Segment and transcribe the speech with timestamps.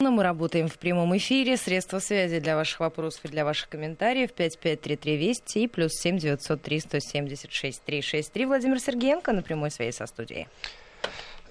[0.00, 1.56] Мы работаем в прямом эфире.
[1.56, 7.82] Средства связи для ваших вопросов и для ваших комментариев 553320 и плюс 7 903 176
[7.82, 8.46] 363.
[8.46, 10.46] Владимир Сергеенко на прямой связи со студией.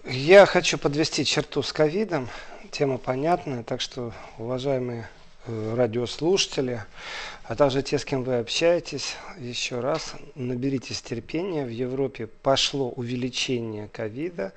[0.06, 2.30] Я хочу подвести черту с ковидом.
[2.72, 5.10] Тема понятная, так что, уважаемые
[5.46, 6.86] э, радиослушатели,
[7.44, 11.66] а также те, с кем вы общаетесь, еще раз наберитесь терпения.
[11.66, 14.54] В Европе пошло увеличение ковида.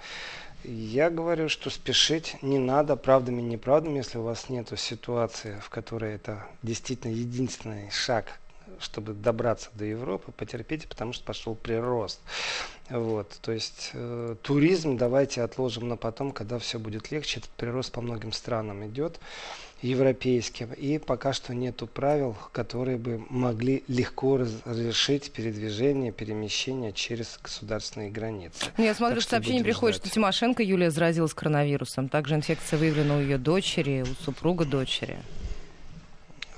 [0.64, 5.70] Я говорю, что спешить не надо правдами и неправдами, если у вас нет ситуации, в
[5.70, 8.38] которой это действительно единственный шаг,
[8.78, 12.20] чтобы добраться до Европы, потерпите, потому что пошел прирост.
[12.90, 17.38] Вот, то есть э, туризм давайте отложим на потом, когда все будет легче.
[17.38, 19.18] Этот прирост по многим странам идет
[19.82, 20.72] европейским.
[20.72, 28.66] И пока что нету правил, которые бы могли легко разрешить передвижение, перемещение через государственные границы.
[28.76, 30.08] Ну, я смотрю, так что сообщение приходит, ждать.
[30.08, 32.08] что Тимошенко Юлия заразилась коронавирусом.
[32.08, 35.18] Также инфекция выявлена у ее дочери, у супруга дочери.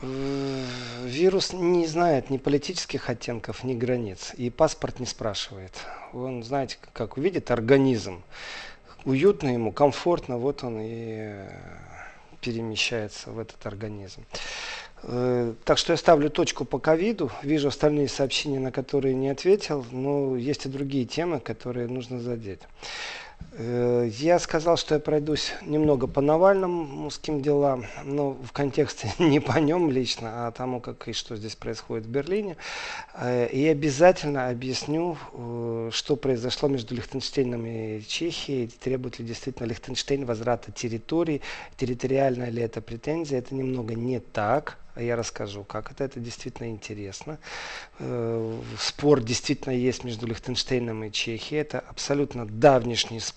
[0.02, 0.64] Э,
[1.04, 4.32] вирус не знает ни политических оттенков, ни границ.
[4.36, 5.72] И паспорт не спрашивает.
[6.12, 8.22] Он, знаете, как увидит организм,
[9.04, 11.34] уютно ему, комфортно, вот он и
[12.42, 14.24] перемещается в этот организм.
[15.04, 17.30] Э, так что я ставлю точку по ковиду.
[17.42, 22.60] Вижу остальные сообщения, на которые не ответил, но есть и другие темы, которые нужно задеть.
[23.54, 26.20] Э, я сказал, что я пройдусь немного по
[27.22, 31.54] кем делам, но в контексте не по нем лично, а тому, как и что здесь
[31.54, 32.56] происходит в Берлине.
[33.14, 40.24] Э, и обязательно объясню, э, что произошло между Лихтенштейном и Чехией, требует ли действительно Лихтенштейн
[40.24, 41.42] возврата территорий,
[41.76, 43.38] территориальная ли это претензия.
[43.38, 46.04] Это немного не так, я расскажу, как это.
[46.04, 47.38] Это действительно интересно.
[48.78, 51.62] Спор действительно есть между Лихтенштейном и Чехией.
[51.62, 53.31] Это абсолютно давнишний спор,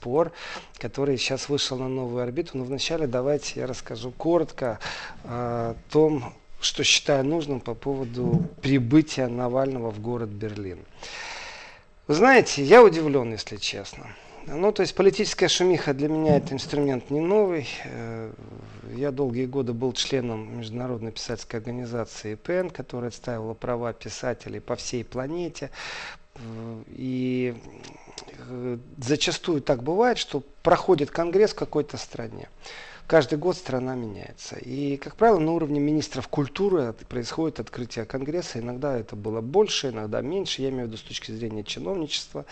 [0.77, 2.57] который сейчас вышел на новую орбиту.
[2.57, 4.79] Но вначале давайте я расскажу коротко
[5.23, 10.79] о том, что считаю нужным по поводу прибытия Навального в город Берлин.
[12.07, 14.07] Вы знаете, я удивлен, если честно.
[14.47, 17.67] Ну, то есть политическая шумиха для меня это инструмент не новый.
[17.83, 18.31] Э,
[18.95, 25.03] я долгие годы был членом Международной писательской организации ИПН, которая отстаивала права писателей по всей
[25.03, 25.71] планете.
[26.87, 27.55] И
[28.49, 32.49] э, зачастую так бывает, что проходит конгресс в какой-то стране
[33.07, 34.57] каждый год страна меняется.
[34.57, 38.59] И, как правило, на уровне министров культуры происходит открытие Конгресса.
[38.59, 42.45] Иногда это было больше, иногда меньше, я имею в виду с точки зрения чиновничества.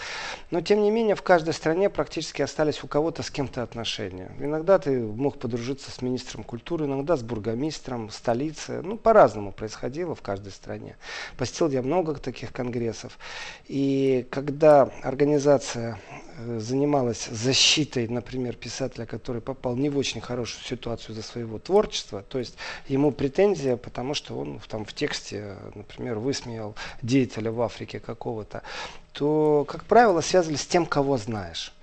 [0.51, 4.31] Но, тем не менее, в каждой стране практически остались у кого-то с кем-то отношения.
[4.39, 8.81] Иногда ты мог подружиться с министром культуры, иногда с бургомистром столицы.
[8.81, 10.97] Ну, по-разному происходило в каждой стране.
[11.37, 13.17] Посетил я много таких конгрессов.
[13.67, 15.99] И когда организация
[16.57, 22.39] занималась защитой, например, писателя, который попал не в очень хорошую ситуацию за своего творчества, то
[22.39, 22.55] есть
[22.87, 28.63] ему претензия, потому что он там в тексте, например, высмеял деятеля в Африке какого-то,
[29.11, 31.73] то, как правило, связывались с тем, кого знаешь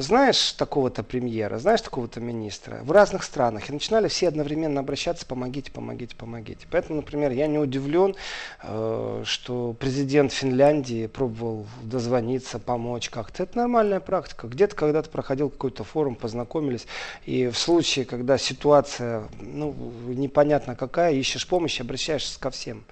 [0.00, 3.68] знаешь такого-то премьера, знаешь такого-то министра в разных странах.
[3.68, 6.66] И начинали все одновременно обращаться, помогите, помогите, помогите.
[6.70, 8.14] Поэтому, например, я не удивлен,
[8.62, 13.42] э, что президент Финляндии пробовал дозвониться, помочь как-то.
[13.42, 14.46] Это нормальная практика.
[14.46, 16.86] Где-то когда-то проходил какой-то форум, познакомились.
[17.26, 19.74] И в случае, когда ситуация ну,
[20.06, 22.84] непонятно какая, ищешь помощь, обращаешься ко всем.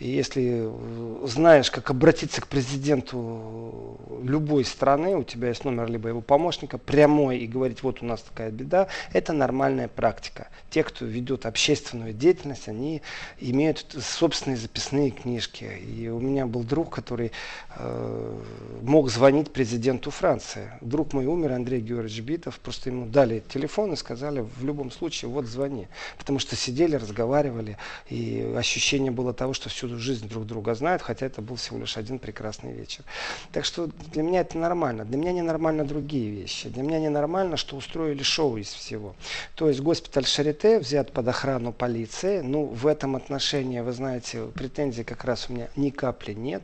[0.00, 6.20] Если э, знаешь, как обратиться к президенту любой страны, у тебя есть номер либо его
[6.20, 10.48] помощника, прямой, и говорить, вот у нас такая беда, это нормальная практика.
[10.70, 13.02] Те, кто ведет общественную деятельность, они
[13.40, 15.64] имеют собственные записные книжки.
[15.64, 17.32] И у меня был друг, который
[17.76, 18.42] э,
[18.82, 20.70] мог звонить президенту Франции.
[20.80, 25.28] Друг мой умер, Андрей Георгиевич Битов, просто ему дали телефон и сказали, в любом случае,
[25.28, 25.88] вот звони.
[26.18, 27.76] Потому что сидели, разговаривали,
[28.08, 31.78] и ощущение было того, что все всю жизнь друг друга знают, хотя это был всего
[31.78, 33.04] лишь один прекрасный вечер.
[33.52, 35.04] Так что для меня это нормально.
[35.04, 36.68] Для меня ненормально другие вещи.
[36.68, 39.14] Для меня ненормально, что устроили шоу из всего.
[39.54, 42.40] То есть госпиталь Шарите взят под охрану полиции.
[42.40, 46.62] Ну, в этом отношении, вы знаете, претензий как раз у меня ни капли нет.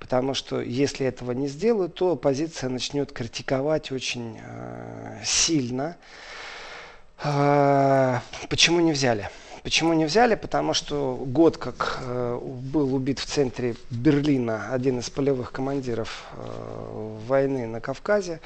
[0.00, 5.96] Потому что если этого не сделают, то оппозиция начнет критиковать очень э, сильно.
[7.22, 8.18] Э,
[8.48, 9.30] почему не взяли?
[9.64, 10.34] Почему не взяли?
[10.34, 17.18] Потому что год, как э, был убит в центре Берлина один из полевых командиров э,
[17.26, 18.40] войны на Кавказе,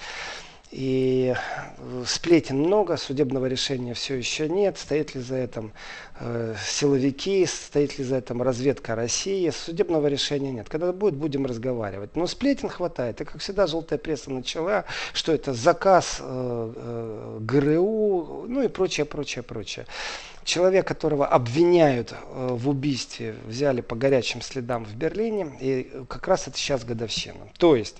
[0.71, 1.35] И
[1.79, 4.77] э, сплетен много, судебного решения все еще нет.
[4.77, 5.73] Стоит ли за этим
[6.21, 9.49] э, силовики, стоит ли за этим разведка России.
[9.49, 10.69] Судебного решения нет.
[10.69, 12.17] Когда будет, будем разговаривать.
[12.17, 13.21] Но сплетен хватает.
[13.23, 14.85] И, как всегда, желтая пресса начала,
[15.15, 19.87] что это заказ э, э, ГРУ, ну и прочее, прочее, прочее.
[20.45, 26.47] Человек, которого обвиняют э, в убийстве, взяли по горячим следам в Берлине, и как раз
[26.47, 27.49] это сейчас годовщина.
[27.59, 27.97] То есть,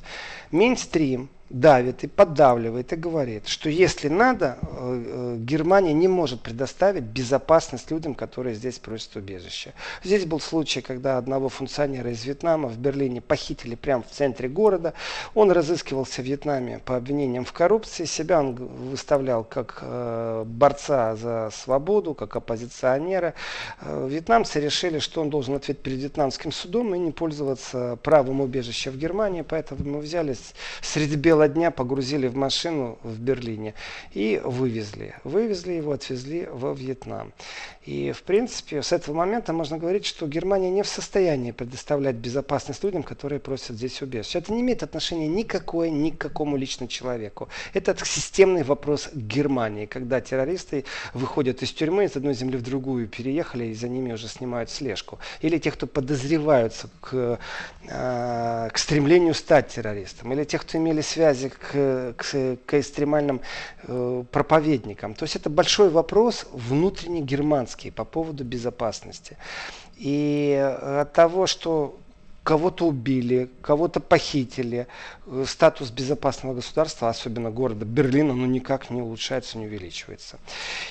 [0.51, 7.05] Мейнстрим давит и поддавливает и говорит, что если надо, э, э, Германия не может предоставить
[7.05, 9.73] безопасность людям, которые здесь просят убежище.
[10.05, 14.93] Здесь был случай, когда одного функционера из Вьетнама в Берлине похитили прямо в центре города.
[15.35, 18.05] Он разыскивался в Вьетнаме по обвинениям в коррупции.
[18.05, 23.33] Себя он выставлял как э, борца за свободу, как оппозиционера.
[23.81, 28.99] Вьетнамцы решили, что он должен ответить перед вьетнамским судом и не пользоваться правом убежища в
[28.99, 29.43] Германии.
[29.43, 30.37] Поэтому мы взяли
[30.83, 33.75] среди белых начала дня погрузили в машину в Берлине
[34.13, 35.15] и вывезли.
[35.25, 37.33] Вывезли его, отвезли во Вьетнам.
[37.89, 42.85] И, в принципе, с этого момента можно говорить, что Германия не в состоянии предоставлять безопасность
[42.85, 44.41] людям, которые просят здесь убежище.
[44.41, 47.49] Это не имеет отношения никакое ни к какому лично человеку.
[47.73, 50.85] Это системный вопрос Германии, когда террористы
[51.15, 55.19] выходят из тюрьмы, из одной земли в другую переехали, и за ними уже снимают слежку.
[55.41, 57.39] Или те, кто подозреваются к,
[57.89, 60.31] э, к стремлению стать террористом.
[60.35, 61.01] Или те, кто имели
[61.35, 63.41] связи к, к, к экстремальным
[63.83, 65.15] э, проповедникам.
[65.15, 69.37] То есть это большой вопрос внутренний германский по поводу безопасности.
[69.97, 70.55] И
[71.01, 71.99] от того, что
[72.45, 74.87] кого-то убили, кого-то похитили,
[75.27, 80.39] э, статус безопасного государства, особенно города Берлина, ну никак не улучшается, не увеличивается.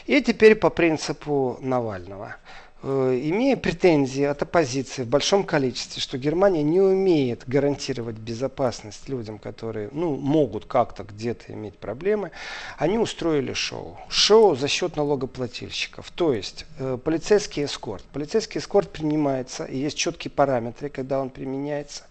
[0.05, 2.35] И теперь по принципу Навального.
[2.83, 9.39] Э, имея претензии от оппозиции в большом количестве, что Германия не умеет гарантировать безопасность людям,
[9.39, 12.31] которые ну, могут как-то где-то иметь проблемы,
[12.77, 13.97] они устроили шоу.
[14.09, 16.11] Шоу за счет налогоплательщиков.
[16.11, 18.03] То есть э, полицейский эскорт.
[18.13, 22.03] Полицейский эскорт принимается, и есть четкие параметры, когда он применяется.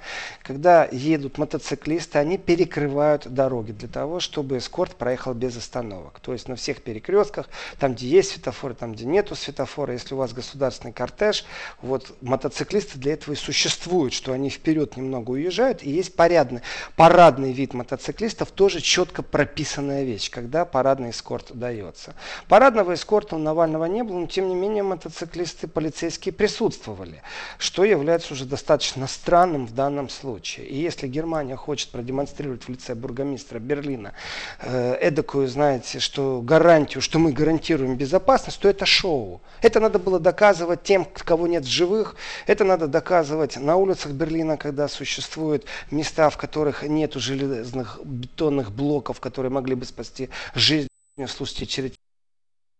[0.42, 6.18] Когда едут мотоциклисты, они перекрывают дороги для того, чтобы эскорт проехал без остановок.
[6.18, 7.48] То есть на всех перекрестках,
[7.78, 11.44] там где есть светофоры, там где нету светофора, если у вас государство государственный кортеж,
[11.80, 16.60] вот мотоциклисты для этого и существуют, что они вперед немного уезжают, и есть парадный,
[16.96, 22.14] парадный вид мотоциклистов, тоже четко прописанная вещь, когда парадный эскорт дается.
[22.48, 27.22] Парадного эскорта у Навального не было, но тем не менее мотоциклисты полицейские присутствовали,
[27.58, 30.66] что является уже достаточно странным в данном случае.
[30.66, 34.12] И если Германия хочет продемонстрировать в лице бургомистра Берлина
[34.60, 39.40] э, эдакую, знаете, что гарантию, что мы гарантируем безопасность, то это шоу.
[39.62, 42.14] Это надо было доказывать доказывать тем, кого нет в живых.
[42.46, 49.18] Это надо доказывать на улицах Берлина, когда существуют места, в которых нет железных бетонных блоков,
[49.18, 51.96] которые могли бы спасти жизнь в случае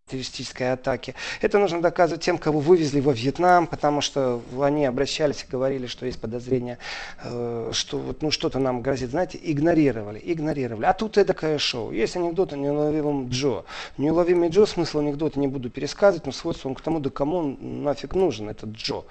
[0.09, 1.17] террористической атаки.
[1.41, 6.07] Это нужно доказывать тем, кого вывезли во Вьетнам, потому что они обращались и говорили, что
[6.07, 6.79] есть подозрение,
[7.25, 9.11] э, что вот, ну, что-то нам грозит.
[9.11, 10.85] Знаете, игнорировали, игнорировали.
[10.85, 11.91] А тут такое шоу.
[11.91, 13.65] Есть анекдот о неуловимом Джо.
[13.99, 17.83] Неуловимый Джо, смысл анекдота не буду пересказывать, но сводится он к тому, да кому он
[17.83, 19.03] нафиг нужен, этот Джо.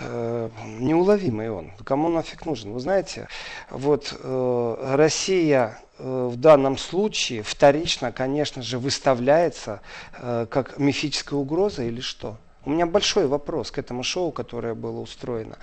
[0.00, 0.50] Э,
[0.80, 1.70] неуловимый он.
[1.84, 2.72] Кому он нафиг нужен?
[2.72, 3.28] Вы знаете,
[3.70, 9.80] вот э, Россия в данном случае вторично, конечно же, выставляется
[10.18, 12.38] э, как мифическая угроза или что?
[12.64, 15.56] У меня большой вопрос к этому шоу, которое было устроено.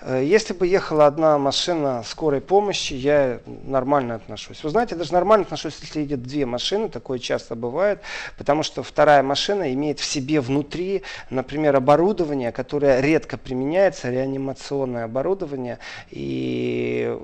[0.00, 4.64] Э, если бы ехала одна машина скорой помощи, я нормально отношусь.
[4.64, 8.00] Вы знаете, я даже нормально отношусь, если едет две машины, такое часто бывает,
[8.38, 15.78] потому что вторая машина имеет в себе внутри, например, оборудование, которое редко применяется, реанимационное оборудование,
[16.10, 17.14] и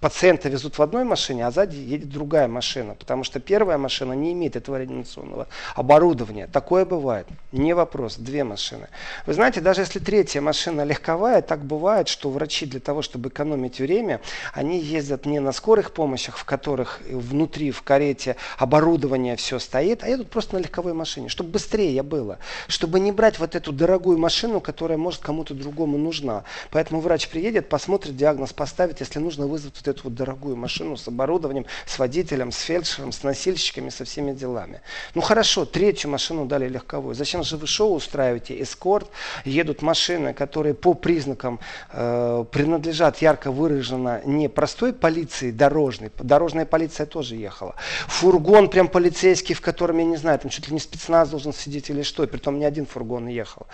[0.00, 4.32] пациента везут в одной машине, а сзади едет другая машина, потому что первая машина не
[4.32, 6.46] имеет этого реанимационного оборудования.
[6.46, 7.26] Такое бывает.
[7.52, 8.16] Не вопрос.
[8.16, 8.88] Две машины.
[9.26, 13.80] Вы знаете, даже если третья машина легковая, так бывает, что врачи для того, чтобы экономить
[13.80, 14.20] время,
[14.52, 20.08] они ездят не на скорых помощях, в которых внутри в карете оборудование все стоит, а
[20.08, 22.38] едут просто на легковой машине, чтобы быстрее было,
[22.68, 26.44] чтобы не брать вот эту дорогую машину, которая может кому-то другому нужна.
[26.70, 31.08] Поэтому врач приедет, посмотрит диагноз, поставит, если нужно вызвать вот эту вот дорогую машину с
[31.08, 34.80] оборудованием, с водителем, с фельдшером, с носильщиками, со всеми делами.
[35.14, 37.14] Ну хорошо, третью машину дали легковую.
[37.14, 39.08] Зачем же вы шоу устраиваете, эскорт?
[39.44, 41.60] Едут машины, которые по признакам
[41.92, 47.74] э, принадлежат ярко выраженно не простой полиции дорожной, дорожная полиция тоже ехала.
[48.06, 51.90] Фургон прям полицейский, в котором, я не знаю, там чуть ли не спецназ должен сидеть
[51.90, 53.66] или что, при том не один фургон ехал.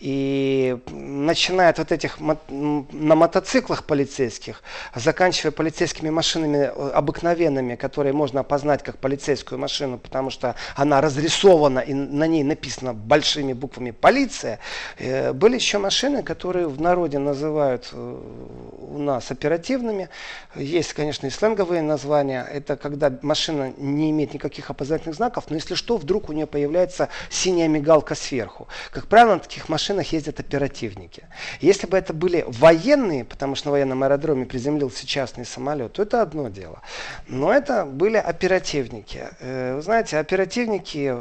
[0.00, 4.62] И начиная от вот этих на мотоциклах полицейских,
[4.94, 11.78] заканчивая полицейскими машинами э, обыкновенными, которые можно опознать как полицейскую машину, потому что она разрисована
[11.78, 14.58] и на ней написано большими буквами «полиция»,
[14.98, 20.08] э, были еще машины, которые в народе называют э, у нас оперативными.
[20.56, 22.44] Есть, конечно, и сленговые названия.
[22.52, 27.08] Это когда машина не имеет никаких опознавательных знаков, но если что, вдруг у нее появляется
[27.30, 28.66] синяя мигалка сверху.
[28.90, 31.22] Как правило, на таких машинах ездят оперативники.
[31.60, 36.22] Если бы это были военные, потому что на военном аэродроме приземлился частный самолет, то это
[36.22, 36.80] одно дело.
[37.28, 39.28] Но это были оперативники.
[39.40, 41.14] Э, вы знаете, оперативники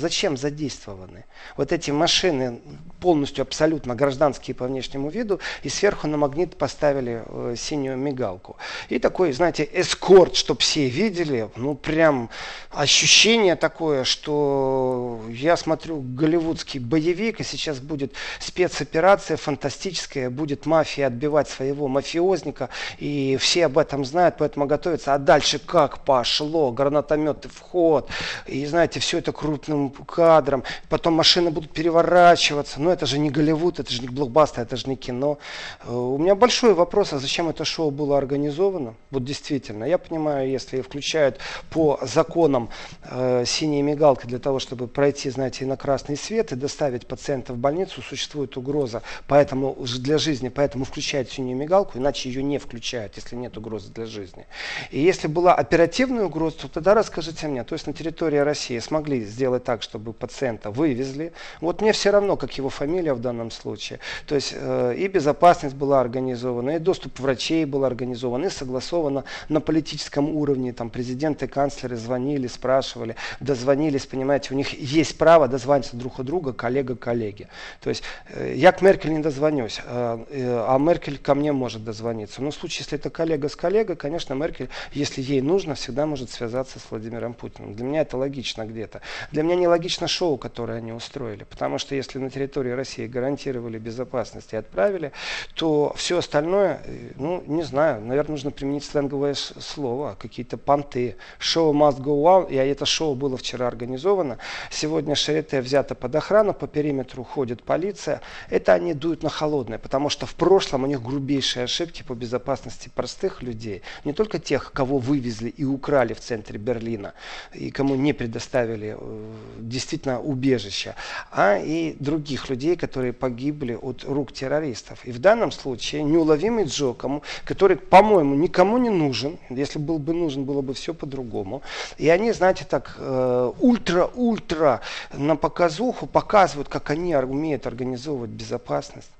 [0.00, 1.24] зачем задействованы?
[1.56, 2.60] Вот эти машины
[3.00, 8.56] полностью абсолютно гражданские по внешнему виду, и сверху на магнит поставили э, синюю мигалку.
[8.88, 12.30] И такой, знаете, эскорт, чтобы все видели, ну прям
[12.70, 21.48] ощущение такое, что я смотрю голливудский боевик, и сейчас будет спецоперация фантастическая, будет мафия отбивать
[21.48, 25.14] своего мафиозника, и все об этом знают, поэтому готовятся.
[25.14, 28.08] А дальше как пошло, гранатометы в ход,
[28.46, 33.80] и знаете, все это крупным кадром, потом машины будут переворачиваться, ну это же не Голливуд,
[33.80, 35.38] это же не блокбастер, это же не кино.
[35.84, 38.94] Э, у меня большой вопрос, а зачем это шоу было организовано?
[39.10, 41.38] Вот действительно, я понимаю, если включают
[41.70, 42.70] по законам
[43.02, 47.56] э, синие мигалки для того, чтобы пройти, знаете, на красный свет и доставить пациента в
[47.56, 53.29] больницу, существует угроза поэтому, для жизни, поэтому включают синюю мигалку, иначе ее не включают, если
[53.36, 54.46] нет угрозы для жизни.
[54.90, 59.24] И если была оперативная угроза, то тогда расскажите мне, то есть на территории России смогли
[59.24, 64.00] сделать так, чтобы пациента вывезли, вот мне все равно, как его фамилия в данном случае.
[64.26, 69.60] То есть э, и безопасность была организована, и доступ врачей был организован, и согласовано на
[69.60, 70.72] политическом уровне.
[70.72, 76.52] Там президенты, канцлеры звонили, спрашивали, дозвонились, понимаете, у них есть право дозвониться друг у друга,
[76.52, 77.48] коллега коллеги.
[77.80, 81.84] То есть э, я к Меркель не дозвонюсь, э, э, а Меркель ко мне может
[81.84, 82.42] дозвониться.
[82.42, 86.30] Но в случае, если это коллега с коллегой, конечно, Меркель, если ей нужно, всегда может
[86.30, 87.74] связаться с Владимиром Путиным.
[87.74, 89.02] Для меня это логично где-то.
[89.30, 91.44] Для меня не логично шоу, которое они устроили.
[91.44, 95.12] Потому что если на территории России гарантировали безопасность и отправили,
[95.54, 101.16] то все остальное, э, ну, не знаю, наверное, нужно применить сленговое слово, какие-то понты.
[101.38, 104.38] Шоу must go on, и это шоу было вчера организовано.
[104.70, 108.22] Сегодня Шарите взято под охрану, по периметру ходит полиция.
[108.48, 112.88] Это они дуют на холодное, потому что в прошлом у них грубейшие ошибки по безопасности
[113.10, 113.82] простых людей.
[114.04, 117.12] Не только тех, кого вывезли и украли в центре Берлина,
[117.52, 120.94] и кому не предоставили э, действительно убежище,
[121.32, 125.04] а и других людей, которые погибли от рук террористов.
[125.08, 130.14] И в данном случае неуловимый Джо, кому, который, по-моему, никому не нужен, если был бы
[130.14, 131.62] нужен, было бы все по-другому.
[131.98, 134.80] И они, знаете, так э, ультра-ультра
[135.12, 139.10] на показуху показывают, как они умеют организовывать безопасность.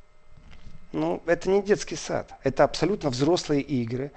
[0.93, 4.11] Ну, это не детский сад, это абсолютно взрослые игры.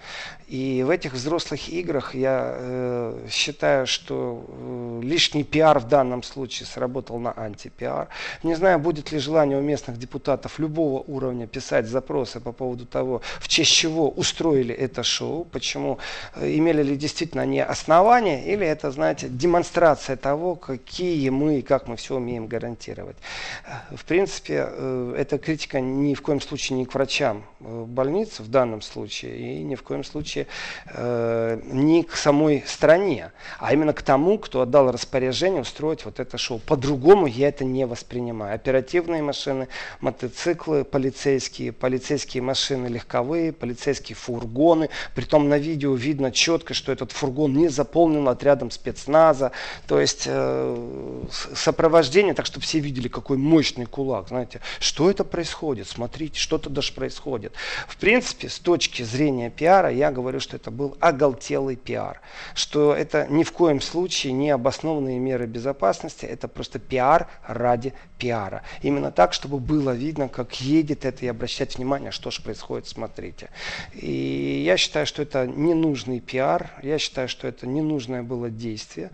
[0.48, 6.66] И в этих взрослых играх я э, считаю, что э, лишний пиар в данном случае
[6.66, 8.08] сработал на антипиар.
[8.42, 13.22] Не знаю, будет ли желание у местных депутатов любого уровня писать запросы по поводу того,
[13.40, 16.00] в честь чего устроили это шоу, почему,
[16.36, 21.88] э, имели ли действительно они основания, или это, знаете, демонстрация того, какие мы и как
[21.88, 23.18] мы все умеем гарантировать.
[23.66, 27.86] Э, в принципе, э, эта критика ни в коем случае случае не к врачам э,
[27.86, 30.48] больниц в данном случае, и ни в коем случае
[30.88, 36.38] э, не к самой стране, а именно к тому, кто отдал распоряжение устроить вот это
[36.38, 36.60] шоу.
[36.60, 38.56] По-другому я это не воспринимаю.
[38.56, 39.68] Оперативные машины,
[40.00, 44.90] мотоциклы полицейские, полицейские машины легковые, полицейские фургоны.
[45.16, 49.52] Притом на видео видно четко, что этот фургон не заполнен отрядом спецназа.
[49.86, 51.24] То есть э,
[51.56, 54.30] сопровождение, так чтобы все видели, какой мощный кулак.
[54.30, 55.88] Знаете, что это происходит?
[55.90, 57.54] Смотрите, что что-то даже происходит.
[57.88, 62.22] В принципе, с точки зрения пиара, я говорю, что это был оголтелый пиар.
[62.54, 68.62] Что это ни в коем случае не обоснованные меры безопасности, это просто пиар ради пиара.
[68.84, 73.50] Именно так, чтобы было видно, как едет это и обращать внимание, что же происходит, смотрите.
[73.96, 79.10] И я считаю, что это ненужный пиар, я считаю, что это ненужное было действие.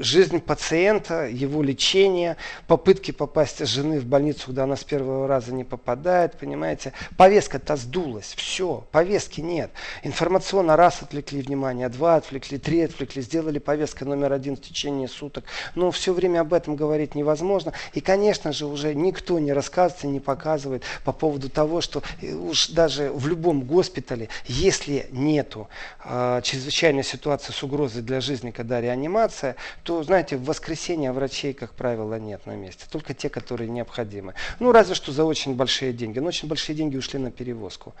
[0.00, 5.62] Жизнь пациента, его лечение, попытки попасть жены в больницу, куда она с первого раза не
[5.62, 6.94] попадает, понимаете.
[7.18, 9.70] Повестка-то сдулась, все, повестки нет.
[10.02, 15.44] Информационно раз отвлекли внимание, два отвлекли, три отвлекли, сделали повесткой номер один в течение суток.
[15.74, 17.74] Но все время об этом говорить невозможно.
[17.92, 22.32] И, конечно же, уже никто не рассказывает и не показывает по поводу того, что э,
[22.32, 25.68] уж даже в любом госпитале, если нету
[26.06, 31.74] э, чрезвычайной ситуации с угрозой для жизни, когда реанимация, то, знаете, в воскресенье врачей, как
[31.74, 32.84] правило, нет на месте.
[32.90, 34.34] Только те, которые необходимы.
[34.58, 36.18] Ну, разве что за очень большие деньги.
[36.18, 37.94] Но очень большие деньги ушли на перевозку.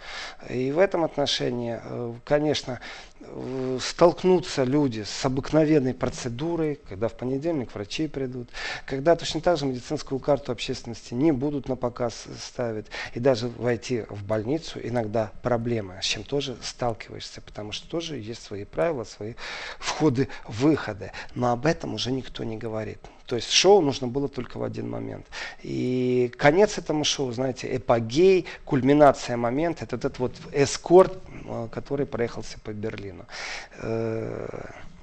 [0.48, 2.80] И в этом отношении, э, конечно,
[3.20, 8.48] э, столкнутся люди с обыкновенной процедурой, когда в понедельник врачи придут,
[8.86, 14.04] когда точно так же медицинскую карту общественности не будут на показ ставить, и даже войти
[14.08, 19.34] в больницу иногда проблемы, с чем тоже сталкиваешься, потому что тоже есть свои правила, свои
[19.78, 21.12] входы-выходы.
[21.34, 22.98] Но об этом уже никто не говорит.
[23.26, 25.26] То есть шоу нужно было только в один момент.
[25.62, 32.58] И конец этому шоу, знаете, эпогей, кульминация момента, это этот вот эскорт, э, который проехался
[32.60, 33.24] по Берлину.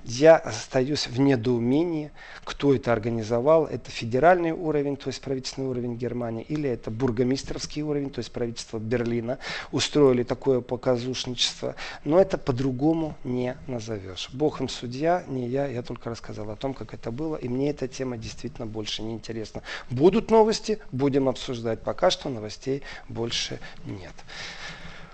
[0.10, 2.12] Я остаюсь в недоумении,
[2.46, 3.66] кто это организовал.
[3.66, 8.80] Это федеральный уровень, то есть правительственный уровень Германии, или это бургомистерский уровень, то есть правительство
[8.80, 9.38] Берлина.
[9.74, 11.76] Устроили такое показушничество.
[12.06, 14.30] Но это по-другому не назовешь.
[14.32, 15.68] Бог им судья, не я.
[15.68, 17.36] Я только рассказал о том, как это было.
[17.36, 19.62] И мне эта тема действительно больше не интересна.
[19.90, 21.82] Будут новости, будем обсуждать.
[21.82, 24.14] Пока что новостей больше нет.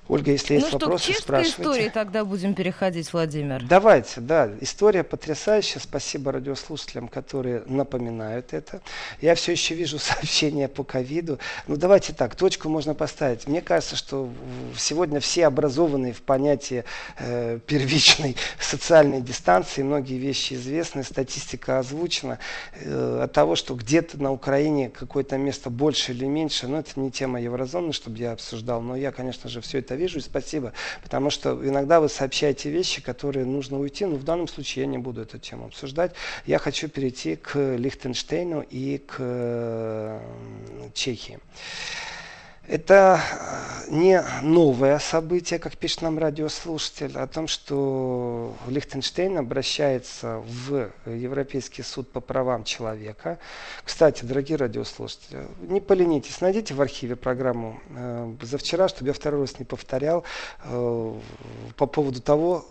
[0.10, 1.62] Ольга, если есть ну вопросы, что, к спрашивайте.
[1.62, 3.63] истории тогда будем переходить, Владимир.
[3.63, 4.50] Давайте, да.
[4.60, 5.79] История потрясающая.
[5.79, 8.81] Спасибо радиослушателям, которые напоминают это.
[9.22, 11.39] Я все еще вижу сообщения по ковиду.
[11.67, 13.48] Ну, давайте так, точку можно поставить.
[13.48, 14.29] Мне кажется, что
[14.77, 16.83] сегодня все образованные в понятии
[17.17, 22.39] э, первичной социальной дистанции, многие вещи известны, статистика озвучена.
[22.75, 27.10] Э, от того, что где-то на Украине какое-то место больше или меньше, ну, это не
[27.10, 30.74] тема еврозоны, чтобы я обсуждал, но я, конечно же, все это это вижу, и спасибо.
[31.02, 34.98] Потому что иногда вы сообщаете вещи, которые нужно уйти, но в данном случае я не
[34.98, 36.14] буду эту тему обсуждать.
[36.46, 40.20] Я хочу перейти к Лихтенштейну и к э,
[40.94, 41.40] Чехии.
[42.67, 50.89] Это э, не новое событие, как пишет нам радиослушатель, о том, что Лихтенштейн обращается в
[51.05, 53.38] Европейский суд по правам человека.
[53.84, 59.41] Кстати, дорогие радиослушатели, не поленитесь, найдите в архиве программу э, за вчера, чтобы я второй
[59.41, 60.24] раз не повторял,
[60.63, 61.13] э,
[61.75, 62.65] по поводу того,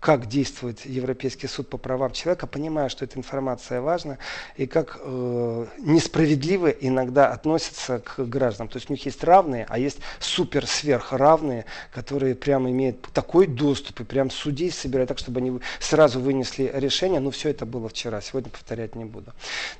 [0.00, 4.16] как действует Европейский суд по правам человека, понимая, что эта информация важна,
[4.56, 8.68] и как э, несправедливо иногда относятся к гражданам.
[8.68, 14.00] То есть у них есть равные, а есть супер сверхравные, которые прямо имеют такой доступ
[14.00, 17.20] и прям судей собирают так, чтобы они сразу вынесли решение.
[17.20, 19.32] Но все это было вчера, сегодня повторять не буду.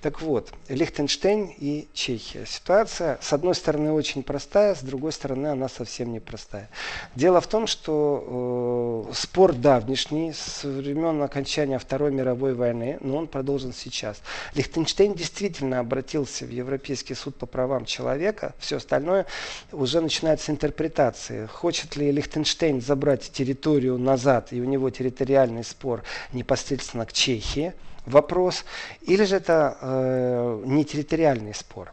[0.02, 2.44] Так вот, Лихтенштейн и Чехия.
[2.44, 6.68] Ситуация, с одной стороны, очень простая, с другой стороны, она совсем непростая.
[7.14, 13.16] Дело в том, что э, спор давнишний, внешний с времен окончания Второй мировой войны, но
[13.16, 14.20] он продолжен сейчас.
[14.54, 19.26] Лихтенштейн действительно обратился в Европейский суд по правам человека, все остальное
[19.72, 21.46] уже начинается интерпретации.
[21.46, 27.72] Хочет ли Лихтенштейн забрать территорию назад, и у него территориальный спор непосредственно к Чехии,
[28.06, 28.64] вопрос,
[29.02, 31.92] или же это э, не территориальный спор.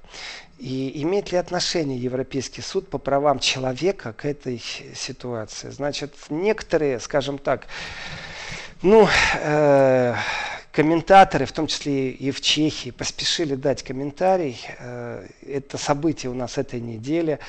[0.57, 4.61] И имеет ли отношение Европейский суд по правам человека к этой
[4.95, 5.69] ситуации?
[5.69, 7.67] Значит, некоторые, скажем так,
[8.81, 10.15] ну, э,
[10.77, 14.61] комментаторы, в том числе и в Чехии, поспешили дать комментарий.
[14.77, 17.39] Э, это событие у нас этой недели,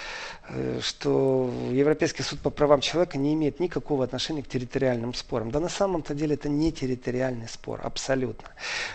[0.48, 5.50] э, что Европейский суд по правам человека не имеет никакого отношения к территориальным спорам.
[5.50, 8.48] Да на самом-то деле это не территориальный спор, абсолютно.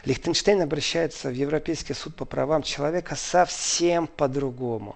[0.04, 4.96] Лихтенштейн обращается в Европейский суд по правам человека совсем по-другому.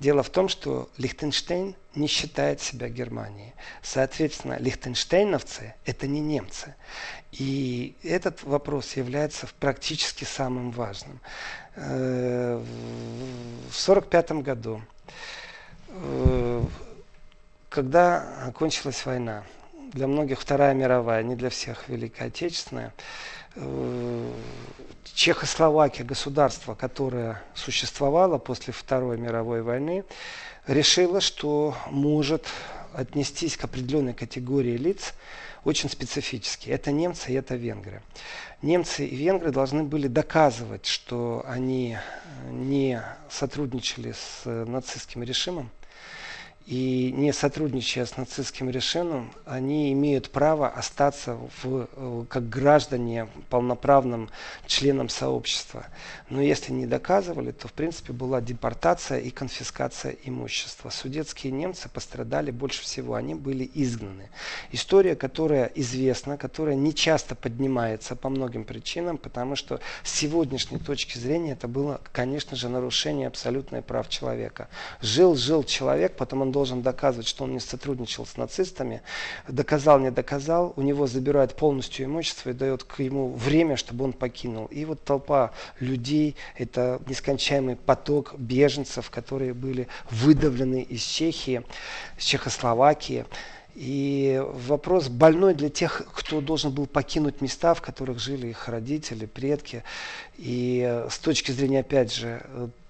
[0.00, 3.52] Дело в том, что Лихтенштейн не считает себя Германией.
[3.82, 6.76] Соответственно, лихтенштейновцы– это не немцы.
[7.32, 11.20] И этот вопрос является практически самым важным.
[11.74, 12.62] Э,
[13.70, 14.82] в 1945 году,
[15.88, 16.64] э,
[17.68, 19.42] когда окончилась война,
[19.92, 22.92] для многих Вторая мировая, не для всех Великая Отечественная,
[23.56, 24.32] э,
[25.14, 30.04] Чехословакия, государство, которое существовало после Второй мировой войны,
[30.66, 32.46] решила, что может
[32.92, 35.14] отнестись к определенной категории лиц
[35.64, 36.70] очень специфически.
[36.70, 38.02] Это немцы и это венгры.
[38.62, 41.98] Немцы и венгры должны были доказывать, что они
[42.50, 45.70] не сотрудничали с нацистским режимом,
[46.68, 54.28] и не сотрудничая с нацистским режимом, они имеют право остаться в, э, как граждане полноправным
[54.66, 55.86] членом сообщества.
[56.28, 60.90] Но если не доказывали, то в принципе была депортация и конфискация имущества.
[60.90, 64.28] Судетские немцы пострадали больше всего, они были изгнаны.
[64.70, 71.16] История, которая известна, которая не часто поднимается по многим причинам, потому что с сегодняшней точки
[71.16, 74.68] зрения это было, конечно же, нарушение абсолютных прав человека.
[75.00, 79.00] Жил-жил человек, потом он должен доказывать, что он не сотрудничал с нацистами,
[79.46, 84.12] доказал, не доказал, у него забирают полностью имущество и дает к ему время, чтобы он
[84.12, 84.66] покинул.
[84.66, 91.62] И вот толпа людей, это нескончаемый поток беженцев, которые были выдавлены из Чехии,
[92.18, 93.24] из Чехословакии.
[93.76, 99.26] И вопрос больной для тех, кто должен был покинуть места, в которых жили их родители,
[99.26, 99.84] предки.
[100.38, 102.42] И с точки зрения, опять же,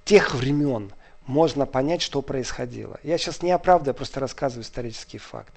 [0.06, 0.90] тех времен,
[1.28, 2.98] можно понять, что происходило.
[3.04, 5.52] Я сейчас не оправдываю, просто рассказываю исторический факт.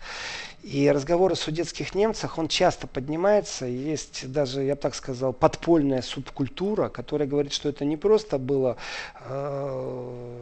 [0.64, 3.66] И разговор о судетских немцах, он часто поднимается.
[3.66, 8.78] Есть даже, я бы так сказал, подпольная субкультура, которая говорит, что это не просто было
[9.22, 10.36] э,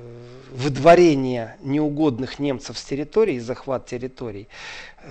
[0.51, 4.49] выдворение неугодных немцев с территории, захват территорий,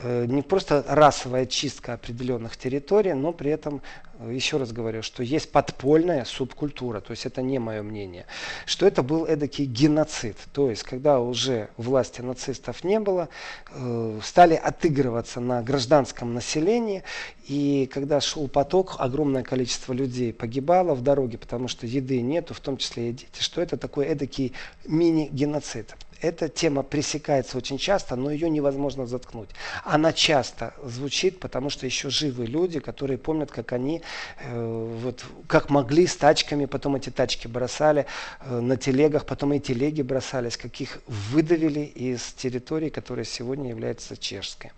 [0.03, 3.83] не просто расовая чистка определенных территорий, но при этом,
[4.21, 8.27] э, еще раз говорю, что есть подпольная субкультура, то есть это не мое мнение,
[8.67, 10.37] что это был эдакий геноцид.
[10.53, 13.29] То есть, когда уже власти нацистов не было,
[13.71, 17.03] э, стали отыгрывать отыгрываться на гражданском населении.
[17.47, 22.61] И когда шел поток, огромное количество людей погибало в дороге, потому что еды нету, в
[22.61, 24.53] том числе и дети, что это такой эдакий
[24.87, 29.51] мини-геноцид эта тема пресекается очень часто, но ее невозможно заткнуть.
[29.85, 34.03] Она часто звучит, потому что еще живы люди, которые помнят, как они,
[34.41, 38.07] э, вот, как могли с тачками, потом эти тачки бросали
[38.41, 44.17] э, на телегах, потом и телеги бросались, как их выдавили из территории, которая сегодня является
[44.17, 44.73] чешской.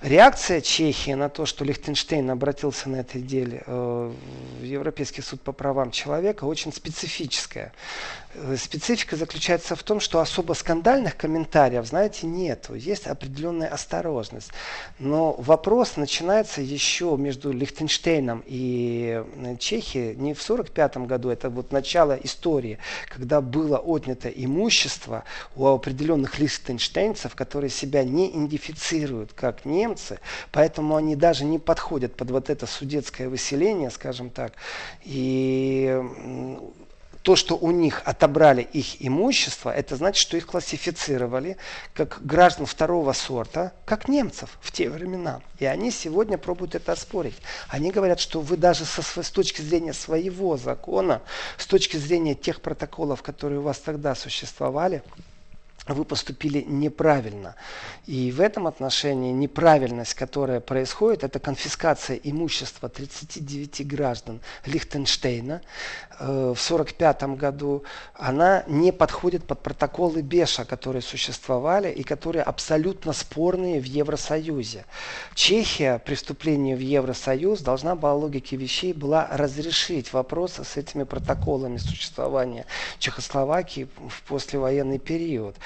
[0.00, 4.12] Реакция Чехии на то, что Лихтенштейн обратился на этой деле э,
[4.60, 7.72] в Европейский суд по правам человека, очень специфическая.
[8.34, 12.68] Э, специфика заключается в том, что особо скандальных комментариев, знаете, нет.
[12.74, 14.50] Есть определенная осторожность.
[14.98, 21.72] Но вопрос начинается еще между Лихтенштейном и э, Чехией не в 1945 году, это вот
[21.72, 25.24] начало истории, когда было отнято имущество
[25.56, 30.20] у определенных лихтенштейнцев, которые себя не идентифицируют как немцы,
[30.52, 34.52] поэтому они даже не подходят под вот это судетское выселение, скажем так.
[35.04, 35.98] И
[37.22, 41.56] то, что у них отобрали их имущество, это значит, что их классифицировали
[41.94, 45.40] как граждан второго сорта, как немцев в те времена.
[45.58, 47.36] И они сегодня пробуют это оспорить.
[47.68, 51.20] Они говорят, что вы даже со, с точки зрения своего закона,
[51.56, 55.02] с точки зрения тех протоколов, которые у вас тогда существовали,
[55.94, 57.54] вы поступили неправильно.
[58.06, 65.62] И в этом отношении неправильность, которая происходит, это конфискация имущества 39 граждан Лихтенштейна
[66.18, 67.84] э, в 1945 году.
[68.14, 74.84] Она не подходит под протоколы Беша, которые существовали и которые абсолютно спорные в Евросоюзе.
[75.34, 81.78] Чехия при вступлении в Евросоюз должна по логике вещей была разрешить вопросы с этими протоколами
[81.78, 82.66] существования
[82.98, 85.56] Чехословакии в послевоенный период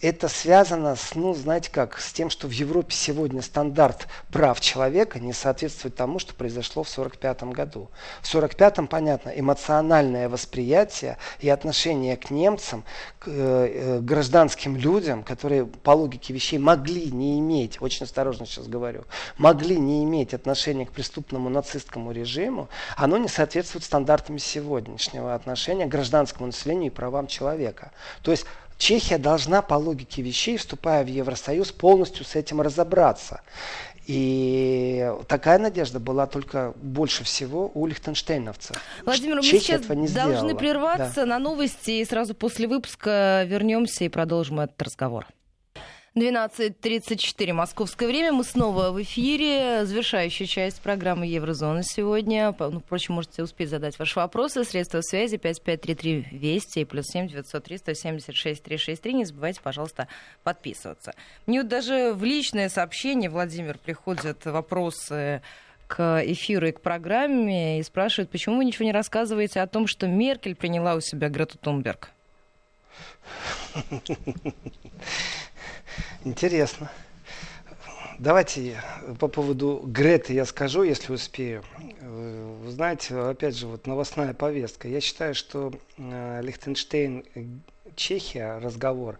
[0.00, 5.18] это связано с, ну, знаете как, с тем, что в Европе сегодня стандарт прав человека
[5.18, 7.90] не соответствует тому, что произошло в 1945 году.
[8.22, 12.84] В 1945-м, понятно, эмоциональное восприятие и отношение к немцам,
[13.18, 18.68] к э, э, гражданским людям, которые по логике вещей могли не иметь, очень осторожно сейчас
[18.68, 19.04] говорю,
[19.36, 25.90] могли не иметь отношения к преступному нацистскому режиму, оно не соответствует стандартам сегодняшнего отношения к
[25.90, 27.90] гражданскому населению и правам человека.
[28.22, 28.46] То есть
[28.78, 33.42] Чехия должна по логике вещей, вступая в Евросоюз, полностью с этим разобраться.
[34.06, 38.76] И такая надежда была только больше всего у лихтенштейновцев.
[39.04, 40.54] Владимир, мы сейчас не должны сделала.
[40.54, 41.26] прерваться да.
[41.26, 45.26] на новости и сразу после выпуска вернемся и продолжим этот разговор.
[46.18, 48.32] 12.34 московское время.
[48.32, 49.86] Мы снова в эфире.
[49.86, 52.52] Завершающая часть программы Еврозона сегодня.
[52.58, 54.64] Ну, впрочем, можете успеть задать ваши вопросы.
[54.64, 59.14] Средства связи 5533 Вести и плюс 7 903 176 363.
[59.14, 60.08] Не забывайте, пожалуйста,
[60.42, 61.14] подписываться.
[61.46, 65.40] Мне вот даже в личное сообщение, Владимир, приходят вопросы
[65.86, 70.08] к эфиру и к программе и спрашивают, почему вы ничего не рассказываете о том, что
[70.08, 72.10] Меркель приняла у себя Грету Тунберг?
[76.24, 76.90] Интересно.
[78.18, 78.82] Давайте
[79.20, 81.62] по поводу Греты я скажу, если успею.
[82.00, 84.88] Вы знаете, опять же, вот новостная повестка.
[84.88, 87.24] Я считаю, что э, Лихтенштейн
[87.94, 89.18] Чехия разговор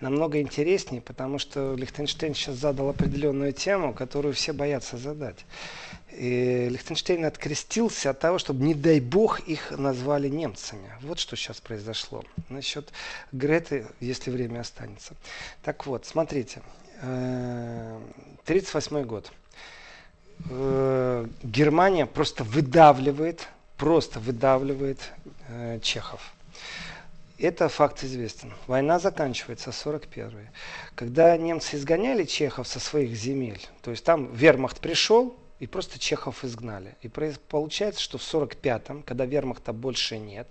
[0.00, 5.44] намного интереснее, потому что Лихтенштейн сейчас задал определенную тему, которую все боятся задать.
[6.12, 10.92] И Лихтенштейн открестился от того, чтобы, не дай бог, их назвали немцами.
[11.02, 12.24] Вот что сейчас произошло.
[12.48, 12.92] Насчет
[13.32, 15.14] Греты, если время останется.
[15.62, 16.62] Так вот, смотрите.
[17.02, 19.32] 1938 э, год.
[20.50, 24.98] Э, Германия просто выдавливает, просто выдавливает
[25.48, 26.34] э, чехов.
[27.38, 28.52] Это факт известен.
[28.66, 30.48] Война заканчивается 41
[30.94, 36.42] Когда немцы изгоняли чехов со своих земель, то есть там вермахт пришел, и просто чехов
[36.42, 36.96] изгнали.
[37.02, 40.48] И получается, что в 45-м, когда вермахта больше нет,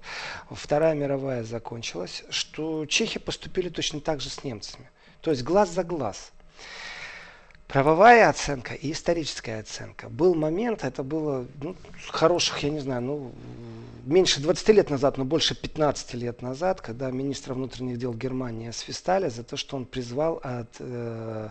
[0.49, 4.89] Вторая мировая закончилась, что чехи поступили точно так же с немцами.
[5.21, 6.31] То есть глаз за глаз.
[7.67, 10.09] Правовая оценка и историческая оценка.
[10.09, 11.75] Был момент, это было ну,
[12.07, 13.31] хороших, я не знаю, ну,
[14.05, 19.29] меньше 20 лет назад, но больше 15 лет назад, когда министра внутренних дел Германии освистали
[19.29, 21.49] за то, что он призвал от, э,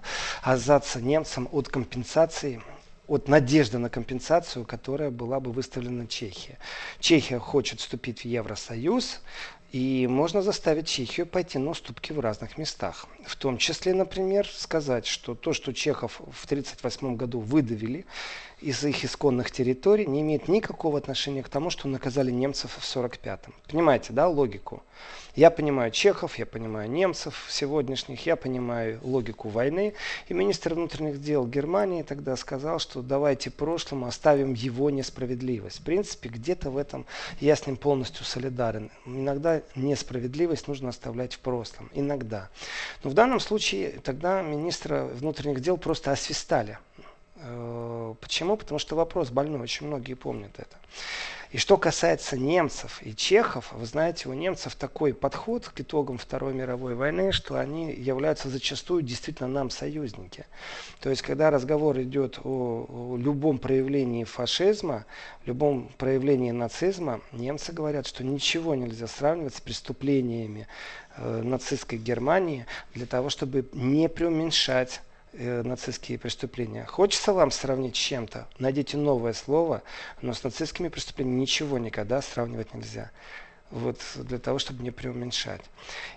[1.00, 2.62] немцам от компенсации
[3.08, 6.58] от надежды на компенсацию, которая была бы выставлена Чехия.
[7.00, 9.20] Чехия хочет вступить в Евросоюз,
[9.72, 13.06] и можно заставить Чехию пойти на уступки в разных местах.
[13.26, 18.06] В том числе, например, сказать, что то, что чехов в 1938 году выдавили
[18.60, 23.40] из их исконных территорий, не имеет никакого отношения к тому, что наказали немцев в 1945.
[23.70, 24.82] Понимаете, да, логику?
[25.38, 29.94] Я понимаю чехов, я понимаю немцев сегодняшних, я понимаю логику войны.
[30.28, 35.78] И министр внутренних дел Германии тогда сказал, что давайте прошлому оставим его несправедливость.
[35.78, 37.06] В принципе, где-то в этом
[37.38, 38.90] я с ним полностью солидарен.
[39.06, 41.88] Иногда несправедливость нужно оставлять в прошлом.
[41.94, 42.48] Иногда.
[43.04, 46.78] Но в данном случае тогда министра внутренних дел просто освистали.
[47.40, 48.56] Э, почему?
[48.56, 50.76] Потому что вопрос больной, очень многие помнят это.
[51.50, 56.52] И что касается немцев и чехов, вы знаете, у немцев такой подход к итогам Второй
[56.52, 60.44] мировой войны, что они являются зачастую действительно нам союзники.
[61.00, 65.06] То есть, когда разговор идет о, о любом проявлении фашизма,
[65.46, 70.68] любом проявлении нацизма, немцы говорят, что ничего нельзя сравнивать с преступлениями
[71.16, 75.00] э, нацистской Германии для того, чтобы не преуменьшать
[75.32, 76.84] э, нацистские преступления.
[76.84, 78.48] Хочется вам сравнить с чем-то?
[78.58, 79.82] Найдите новое слово,
[80.22, 83.10] но с нацистскими преступлениями ничего никогда сравнивать нельзя.
[83.70, 85.60] Вот для того, чтобы не преуменьшать.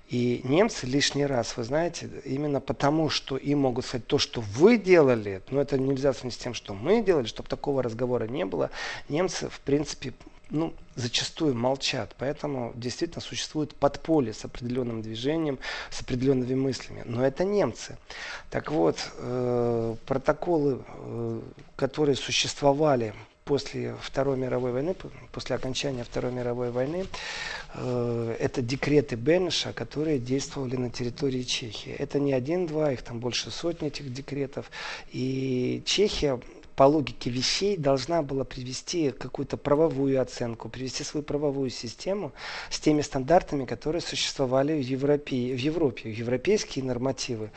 [0.07, 4.77] И немцы лишний раз, вы знаете, именно потому, что им могут сказать то, что вы
[4.77, 8.69] делали, но это нельзя сравнить с тем, что мы делали, чтобы такого разговора не было,
[9.09, 10.13] немцы, в принципе,
[10.51, 12.13] ну, зачастую молчат.
[12.19, 15.57] Поэтому действительно существует подполье с определенным движением,
[15.89, 17.03] с определенными мыслями.
[17.05, 17.97] Но это немцы.
[18.49, 21.41] Так вот, э, протоколы, э,
[21.77, 23.13] которые существовали
[23.45, 24.95] после Второй мировой войны,
[25.31, 27.05] после окончания Второй мировой войны,
[27.73, 31.93] э, это декреты Бенеша, которые действовали на территории Чехии.
[31.93, 34.69] Это не один-два, их там больше сотни этих декретов.
[35.11, 36.39] И Чехия
[36.81, 42.31] по логике вещей должна была привести какую-то правовую оценку, привести свою правовую систему
[42.71, 47.51] с теми стандартами, которые существовали в Европе, в Европе, европейские нормативы.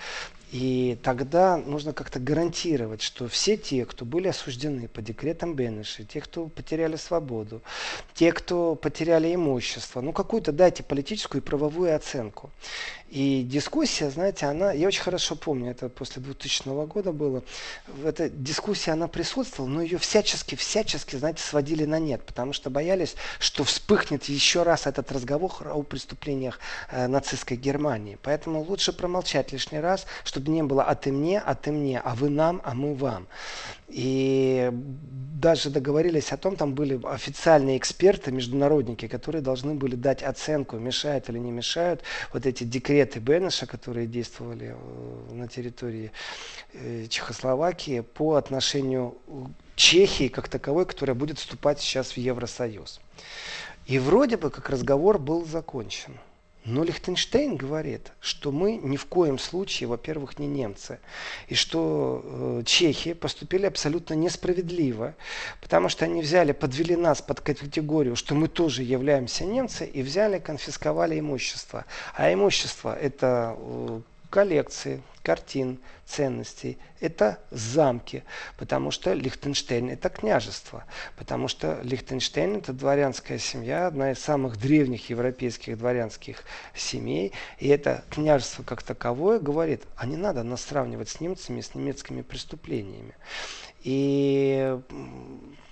[0.55, 6.21] И тогда нужно как-то гарантировать, что все те, кто были осуждены по декретам Беннеши, те,
[6.21, 7.61] кто потеряли свободу,
[8.15, 12.53] те, кто потеряли имущество, ну какую-то дайте политическую и правовую оценку.
[13.15, 17.45] И дискуссия, знаете, она, я очень хорошо помню, это после 2000 года было,
[18.05, 23.15] эта дискуссия, она присутствовала, но ее всячески, всячески, знаете, сводили на нет, потому что боялись,
[23.39, 26.59] что вспыхнет еще раз этот разговор о преступлениях
[26.91, 28.19] э, нацистской Германии.
[28.21, 32.15] Поэтому лучше промолчать лишний раз, чтобы не было «а ты мне, а ты мне, а
[32.15, 33.27] вы нам, а мы вам».
[33.89, 40.79] И даже договорились о том, там были официальные эксперты, международники, которые должны были дать оценку,
[40.79, 42.03] мешают или не мешают
[42.33, 46.11] вот эти декреты Бенеша, которые действовали э, на территории
[46.73, 49.17] э, Чехословакии по отношению
[49.77, 53.01] Чехии как таковой, которая будет вступать сейчас в Евросоюз.
[53.87, 56.19] И вроде бы как разговор был закончен.
[56.65, 60.99] Но Лихтенштейн говорит, что мы ни в коем случае, во-первых, не немцы,
[61.49, 65.15] и что э, чехи поступили абсолютно несправедливо,
[65.61, 70.39] потому что они взяли, подвели нас под категорию, что мы тоже являемся немцы, и взяли,
[70.39, 71.85] конфисковали имущество.
[72.15, 74.01] А имущество это э,
[74.35, 76.77] коллекции, картин, ценностей.
[76.99, 78.25] Это замки,
[78.59, 80.83] потому что Лихтенштейн это княжество,
[81.17, 86.43] потому что Лихтенштейн это дворянская семья, одна из самых древних европейских дворянских
[86.75, 87.33] семей.
[87.61, 92.23] И это княжество как таковое говорит, а не надо нас сравнивать с немцами, с немецкими
[92.23, 93.15] преступлениями.
[93.85, 94.77] И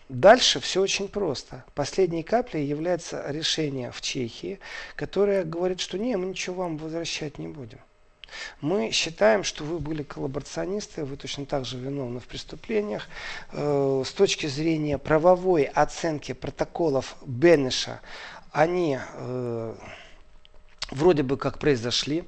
[0.09, 1.64] Дальше все очень просто.
[1.75, 4.61] Последней каплей является решение в Чехии,
[4.94, 7.79] которое говорит, что не, мы ничего вам возвращать не будем.
[8.61, 13.09] Мы считаем, что вы были коллаборационисты, вы точно так же виновны в преступлениях.
[13.53, 18.01] Э, с точки зрения правовой оценки протоколов Бенеша,
[18.53, 19.75] они э,
[20.90, 22.25] вроде бы как произошли.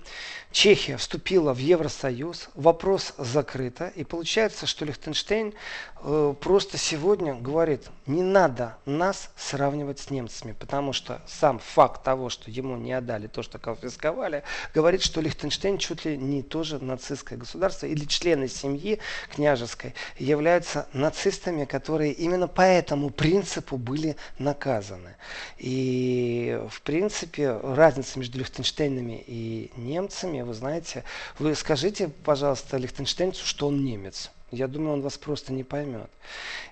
[0.55, 5.53] Чехия вступила в Евросоюз, вопрос закрыто, и получается, что Лихтенштейн
[6.01, 12.29] э, просто сегодня говорит, не надо нас сравнивать с немцами, потому что сам факт того,
[12.29, 17.37] что ему не отдали то, что конфисковали, говорит, что Лихтенштейн чуть ли не тоже нацистское
[17.37, 19.01] государство, или члены семьи
[19.35, 25.17] княжеской являются нацистами, которые именно по этому принципу были наказаны.
[25.59, 31.05] И в принципе разница между Лихтенштейнами и немцами вы знаете,
[31.39, 34.31] вы скажите, пожалуйста, лихтенштейнцу, что он немец.
[34.51, 36.11] Я думаю, он вас просто не поймет.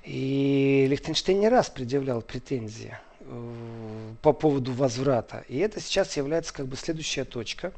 [0.05, 5.45] И Лихтенштейн не раз предъявлял претензии э, по поводу возврата.
[5.49, 7.73] И это сейчас является как бы следующая точка.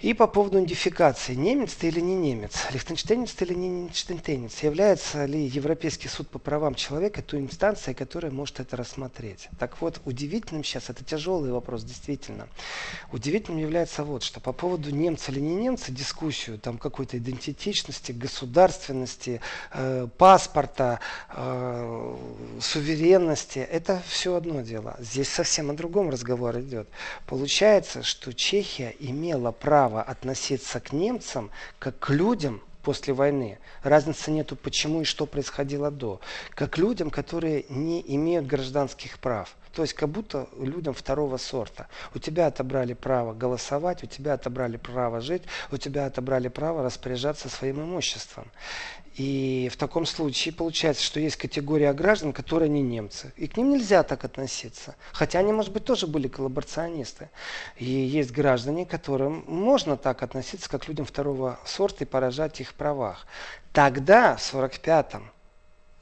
[0.00, 5.26] И по поводу идентификации, немец ты или не немец, лихтенштейнец ты или не лихтенштейнец, является
[5.26, 9.50] ли Европейский суд по правам человека той инстанцией, которая может это рассмотреть.
[9.58, 12.48] Так вот, удивительным сейчас, это тяжелый вопрос, действительно,
[13.12, 19.42] удивительным является вот, что по поводу немца или не немца, дискуссию там какой-то идентичности, государственности,
[19.72, 22.16] э, паспорта, э,
[22.58, 24.96] суверенности, это все одно дело.
[24.98, 26.88] Здесь совсем о другом разговор идет.
[27.26, 33.58] Получается, что Чехия имела право право относиться к немцам как к людям после войны.
[33.82, 36.20] Разницы нету, почему и что происходило до.
[36.54, 39.56] Как людям, которые не имеют гражданских прав.
[39.74, 41.86] То есть как будто людям второго сорта.
[42.14, 47.48] У тебя отобрали право голосовать, у тебя отобрали право жить, у тебя отобрали право распоряжаться
[47.48, 48.46] своим имуществом.
[49.22, 53.34] И в таком случае получается, что есть категория граждан, которые не немцы.
[53.36, 54.96] И к ним нельзя так относиться.
[55.12, 57.28] Хотя они, может быть, тоже были коллаборационисты.
[57.76, 63.26] И есть граждане, которым можно так относиться, как людям второго сорта и поражать их правах.
[63.74, 65.30] Тогда, в 45-м,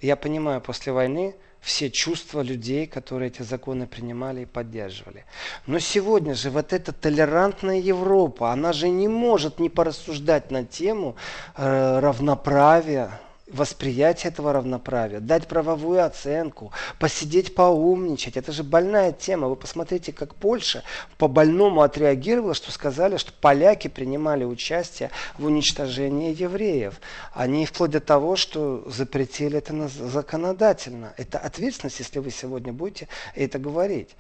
[0.01, 1.35] я понимаю, после войны,
[1.69, 5.27] все чувства людей, которые эти законы принимали и поддерживали.
[5.67, 11.15] Но сегодня же вот эта толерантная Европа, она же не может не порассуждать на тему
[11.57, 18.37] э, равноправия, восприятие этого равноправия, дать правовую оценку, посидеть поумничать.
[18.37, 19.49] Это же больная тема.
[19.49, 20.83] Вы посмотрите, как Польша
[21.17, 27.01] по больному отреагировала, что сказали, что поляки принимали участие в уничтожении евреев.
[27.33, 31.15] Они вплоть до того, что запретили это законодательно.
[31.17, 34.11] Это ответственность, если вы сегодня будете это говорить.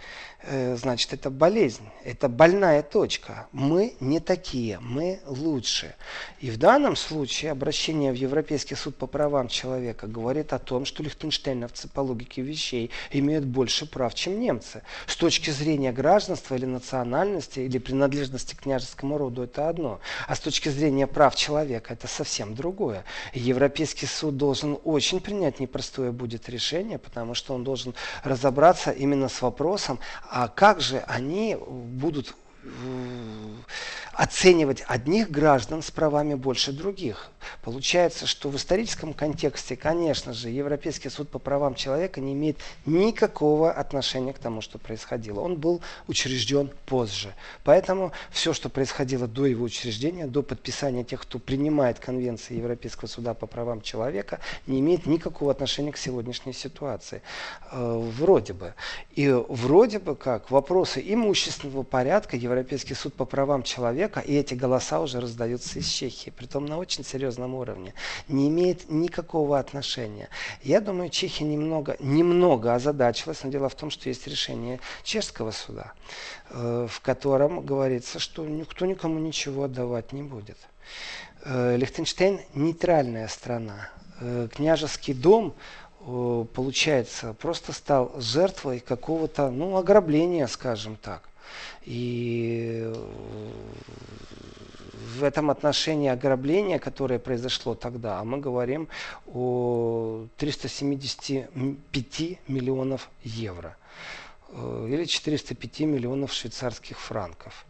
[0.42, 3.48] Э, значит, это болезнь, это больная точка.
[3.52, 5.96] Мы не такие, мы лучше.
[6.40, 11.02] И в данном случае обращение в Европейский суд по правам человека говорит о том, что
[11.02, 14.83] лихтенштейновцы по логике вещей имеют больше прав, чем немцы.
[15.09, 19.98] С точки зрения гражданства или национальности, или принадлежности к княжескому роду, это одно.
[20.28, 23.04] А с точки зрения прав человека, это совсем другое.
[23.35, 29.42] Европейский суд должен очень принять непростое будет решение, потому что он должен разобраться именно с
[29.42, 29.98] вопросом,
[30.31, 32.37] а как же они будут
[34.18, 37.31] оценивать одних граждан с правами больше других.
[37.62, 43.70] Получается, что в историческом контексте, конечно же, Европейский суд по правам человека не имеет никакого
[43.70, 45.38] отношения к тому, что происходило.
[45.38, 47.33] Он был учрежден позже.
[47.62, 53.35] Поэтому все, что происходило до его учреждения, до подписания тех, кто принимает конвенции Европейского суда
[53.35, 57.22] по правам человека, не имеет никакого отношения к сегодняшней ситуации.
[57.70, 58.74] Э, вроде бы.
[59.12, 64.54] И вроде бы как вопросы имущественного порядка Европейский суд по правам человека человека, и эти
[64.54, 67.94] голоса уже раздаются из Чехии, притом на очень серьезном уровне,
[68.28, 70.28] не имеет никакого отношения.
[70.62, 75.92] Я думаю, Чехия немного, немного озадачилась, но дело в том, что есть решение чешского суда,
[76.50, 80.58] э, в котором говорится, что никто никому ничего отдавать не будет.
[81.44, 83.90] Э, Лихтенштейн нейтральная страна.
[84.20, 85.54] Э, княжеский дом
[86.54, 91.27] получается, просто стал жертвой какого-то, ну, ограбления, скажем так.
[91.84, 92.94] И э,
[95.18, 98.88] в этом отношении ограбление, которое произошло тогда, мы говорим
[99.26, 103.76] о 375 миллионов евро
[104.50, 107.66] э, или 405 миллионов швейцарских франков.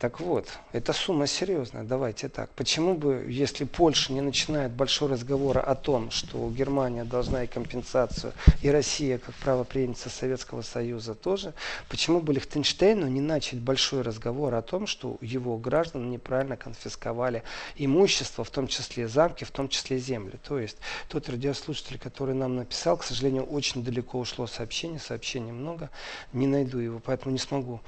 [0.00, 2.48] Так вот, эта сумма серьезная, давайте так.
[2.52, 8.32] Почему бы, если Польша не начинает большой разговор о том, что Германия должна и компенсацию,
[8.62, 11.52] и Россия, как правоприемница Советского Союза тоже,
[11.90, 17.42] почему бы Лихтенштейну не начать большой разговор о том, что его граждан неправильно конфисковали
[17.76, 20.38] имущество, в том числе замки, в том числе земли.
[20.48, 20.78] То есть
[21.10, 25.90] тот радиослушатель, который нам написал, к сожалению, очень далеко ушло сообщение, сообщений много,
[26.32, 27.82] не найду его, поэтому не смогу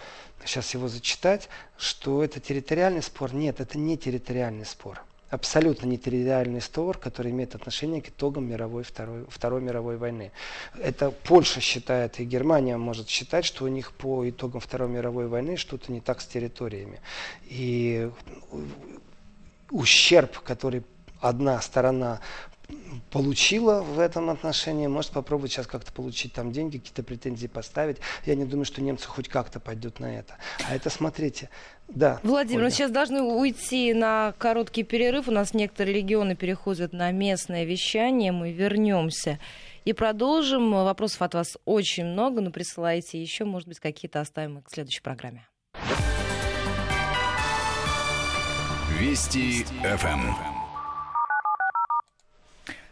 [0.46, 3.34] сейчас его зачитать, что это территориальный спор.
[3.34, 5.02] Нет, это не территориальный спор.
[5.30, 10.30] Абсолютно не территориальный спор, который имеет отношение к итогам мировой, Второй, Второй мировой войны.
[10.78, 15.56] Это Польша считает, и Германия может считать, что у них по итогам Второй мировой войны
[15.56, 17.00] что-то не так с территориями.
[17.46, 18.10] И
[19.70, 20.82] ущерб, который
[21.18, 22.20] одна сторона
[23.10, 27.98] получила в этом отношении, может попробовать сейчас как-то получить там деньги, какие-то претензии поставить.
[28.26, 30.36] Я не думаю, что немцы хоть как-то пойдут на это.
[30.68, 31.48] А это, смотрите,
[31.88, 32.20] да.
[32.22, 35.28] Владимир, мы сейчас должны уйти на короткий перерыв.
[35.28, 38.32] У нас некоторые регионы переходят на местное вещание.
[38.32, 39.38] Мы вернемся
[39.84, 40.72] и продолжим.
[40.72, 45.46] Вопросов от вас очень много, но присылайте еще, может быть, какие-то оставим к следующей программе.
[48.98, 50.51] Вести ФМ.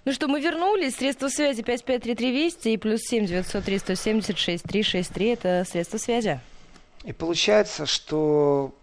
[0.05, 0.97] Ну что, мы вернулись.
[0.97, 5.27] Средства связи 5533 Вести и плюс 7 903 176 363.
[5.29, 6.41] Это средства связи.
[7.05, 8.75] И получается, что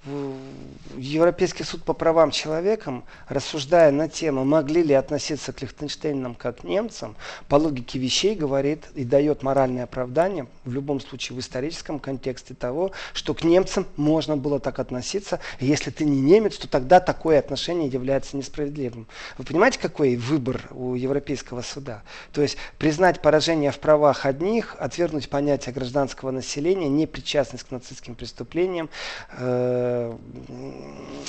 [0.97, 6.63] Европейский суд по правам человека, рассуждая на тему, могли ли относиться к Лихтенштейнам как к
[6.63, 7.15] немцам,
[7.47, 12.91] по логике вещей говорит и дает моральное оправдание, в любом случае в историческом контексте того,
[13.13, 17.87] что к немцам можно было так относиться, если ты не немец, то тогда такое отношение
[17.87, 19.05] является несправедливым.
[19.37, 22.01] Вы понимаете, какой выбор у Европейского суда?
[22.33, 28.15] То есть признать поражение в правах одних, отвергнуть понятие гражданского населения, непричастность к нацистским террористическим
[28.15, 28.89] преступлением,
[29.31, 30.17] э,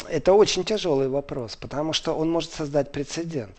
[0.09, 3.55] это очень тяжелый вопрос, потому что он может создать прецедент.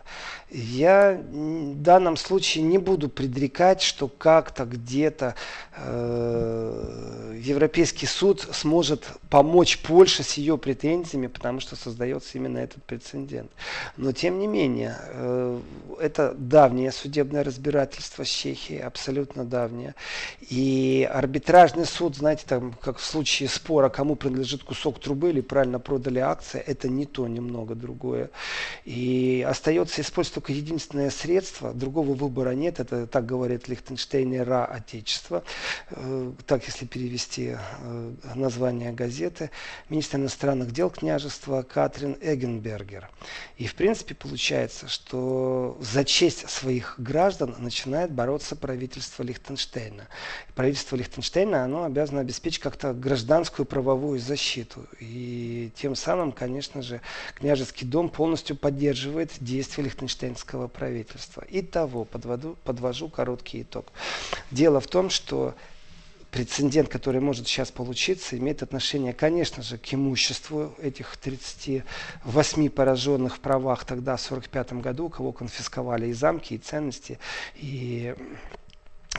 [0.50, 5.34] Я в данном случае не буду предрекать, что как-то где-то
[5.76, 13.50] э, Европейский суд сможет помочь Польше с ее претензиями, потому что создается именно этот прецедент.
[13.96, 15.60] Но тем не менее, э,
[16.00, 19.94] это давнее судебное разбирательство с Чехией, абсолютно давнее.
[20.40, 25.78] И арбитражный суд, знаете, там, как в случае спора, кому принадлежит кусок трубы или правильно
[25.78, 28.30] продали акции, это не то, немного другое.
[28.84, 35.42] И остается использовать только единственное средство, другого выбора нет, это так говорит Лихтенштейн Ра Отечество,
[35.90, 37.56] э, так если перевести э,
[38.34, 39.50] название газеты,
[39.88, 43.08] министр иностранных дел княжества Катрин Эгенбергер.
[43.56, 50.08] И в принципе получается, что за честь своих граждан начинает бороться правительство Лихтенштейна.
[50.54, 54.86] Правительство Лихтенштейна, оно обязано обеспечить как-то гражданскую правовую защиту.
[54.98, 57.00] И тем самым, конечно же,
[57.34, 61.44] княжеский дом полностью поддерживает действия лихтенштейнского правительства.
[61.48, 63.86] Итого, подводу, подвожу короткий итог.
[64.50, 65.54] Дело в том, что
[66.30, 73.40] прецедент, который может сейчас получиться, имеет отношение, конечно же, к имуществу этих 38 пораженных в
[73.40, 77.18] правах тогда, в 1945 году, кого конфисковали и замки, и ценности,
[77.56, 78.14] и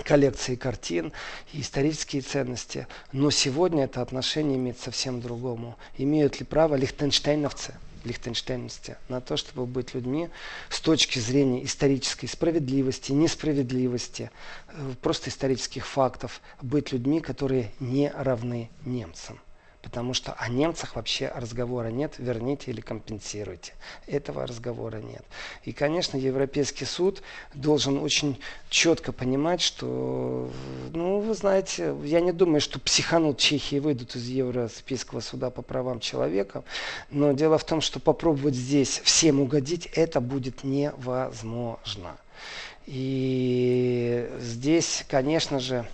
[0.04, 1.12] коллекции картин
[1.54, 2.88] и исторические ценности.
[3.12, 5.78] Но сегодня это отношение имеет совсем другому.
[5.98, 10.30] Имеют ли право лихтенштейновцы, лихтенштейновцы на то, чтобы быть людьми
[10.70, 14.32] с точки зрения исторической справедливости, несправедливости,
[14.68, 19.40] э, просто исторических фактов, быть людьми, которые не равны немцам
[19.82, 23.74] потому что о немцах вообще разговора нет, верните или компенсируйте.
[24.08, 25.24] Этого разговора нет.
[25.64, 27.22] И, конечно, Европейский суд
[27.54, 30.50] должен очень четко понимать, что,
[30.94, 36.00] ну, вы знаете, я не думаю, что психанут Чехии выйдут из Европейского суда по правам
[36.00, 36.64] человека,
[37.10, 42.18] но дело в том, что попробовать здесь всем угодить, это будет невозможно.
[42.86, 45.86] И здесь, конечно же,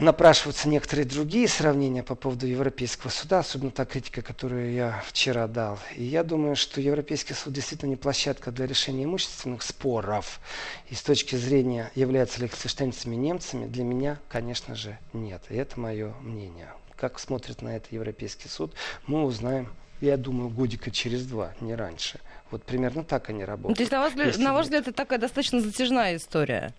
[0.00, 5.78] напрашиваются некоторые другие сравнения по поводу Европейского суда, особенно та критика, которую я вчера дал.
[5.96, 10.40] И я думаю, что Европейский суд действительно не площадка для решения имущественных споров.
[10.88, 15.42] И с точки зрения, являются ли лихтенштейнцами немцами, для меня, конечно же, нет.
[15.50, 16.68] И это мое мнение.
[16.96, 18.74] Как смотрит на это Европейский суд,
[19.06, 19.68] мы узнаем,
[20.00, 22.20] я думаю, годика через два, не раньше.
[22.50, 23.76] Вот примерно так они работают.
[23.76, 26.72] То есть, на ваш, взгляд, на ваш взгляд, это такая достаточно затяжная история?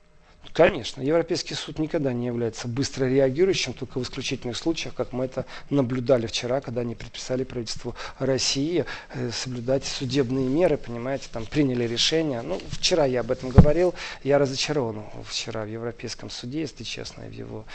[0.54, 5.46] Конечно, Европейский суд никогда не является быстро реагирующим, только в исключительных случаях, как мы это
[5.70, 12.42] наблюдали вчера, когда они предписали правительству России э, соблюдать судебные меры, понимаете, там приняли решение.
[12.42, 13.94] Ну, вчера я об этом говорил,
[14.24, 17.66] я разочарован вчера в Европейском суде, если честно, в его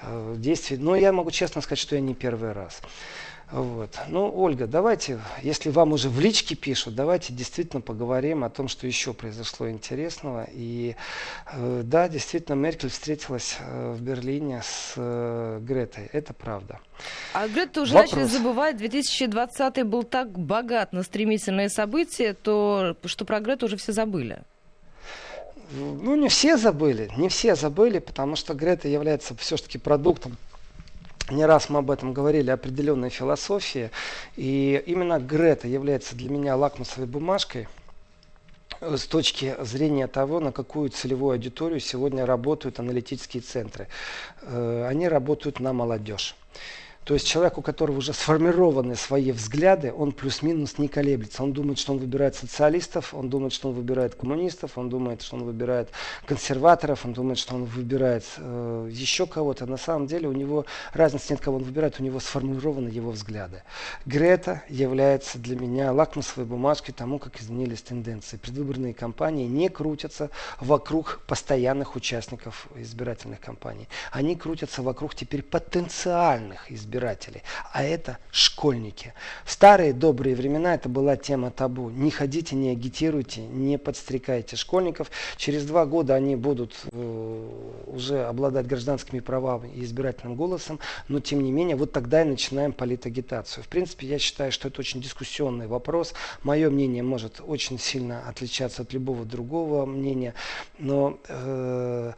[0.00, 0.76] э, действии.
[0.76, 2.80] Но я могу честно сказать, что я не первый раз.
[3.50, 3.98] Вот.
[4.06, 8.86] Ну, Ольга, давайте, если вам уже в личке пишут, давайте действительно поговорим о том, что
[8.86, 10.46] еще произошло интересного.
[10.52, 10.94] И
[11.52, 16.08] э, да, действительно, Меркель встретилась э, в Берлине с э, Гретой.
[16.12, 16.78] Это правда.
[17.34, 18.12] А Грета уже Вопрос.
[18.12, 18.76] начали забывать.
[18.76, 24.42] 2020 был так богат на стремительные события, то что про Грету уже все забыли.
[25.72, 30.36] Ну, не все забыли, не все забыли, потому что Грета является все-таки продуктом
[31.30, 33.90] не раз мы об этом говорили, определенной философии.
[34.36, 37.68] И именно Грета является для меня лакмусовой бумажкой
[38.80, 43.88] с точки зрения того, на какую целевую аудиторию сегодня работают аналитические центры.
[44.42, 46.34] Э, они работают на молодежь.
[47.04, 51.42] То есть человек, у которого уже сформированы свои взгляды, он плюс-минус не колеблется.
[51.42, 55.36] Он думает, что он выбирает социалистов, он думает, что он выбирает коммунистов, он думает, что
[55.36, 55.88] он выбирает
[56.26, 59.64] консерваторов, он думает, что он выбирает э, еще кого-то.
[59.66, 63.62] На самом деле у него разницы нет, кого он выбирает, у него сформированы его взгляды.
[64.04, 68.36] Грета является для меня лакмусовой бумажкой тому, как изменились тенденции.
[68.36, 70.28] Предвыборные кампании не крутятся
[70.60, 73.88] вокруг постоянных участников избирательных кампаний.
[74.12, 77.42] Они крутятся вокруг теперь потенциальных избирателей избирателей,
[77.72, 79.14] а это школьники.
[79.44, 81.90] В старые добрые времена это была тема табу.
[81.90, 85.10] Не ходите, не агитируйте, не подстрекайте школьников.
[85.36, 87.48] Через два года они будут э,
[87.86, 90.78] уже обладать гражданскими правами и избирательным голосом,
[91.08, 93.64] но тем не менее вот тогда и начинаем политагитацию.
[93.64, 96.14] В принципе, я считаю, что это очень дискуссионный вопрос.
[96.42, 100.34] Мое мнение может очень сильно отличаться от любого другого мнения,
[100.78, 102.12] но э,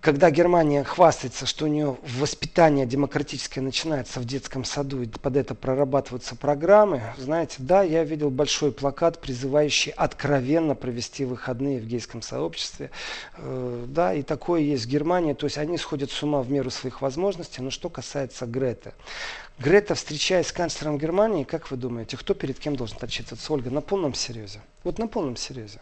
[0.00, 5.54] когда Германия хвастается, что у нее воспитание демократическое начинается в детском саду, и под это
[5.54, 12.90] прорабатываются программы, знаете, да, я видел большой плакат, призывающий откровенно провести выходные в гейском сообществе.
[13.36, 15.32] Э, да, и такое есть в Германии.
[15.32, 17.60] То есть они сходят с ума в меру своих возможностей.
[17.60, 18.92] Но что касается Греты.
[19.58, 23.52] Грета, встречаясь с канцлером Германии, как вы думаете, кто перед кем должен отчитываться?
[23.52, 24.60] Ольга, на полном серьезе.
[24.84, 25.80] Вот на полном серьезе.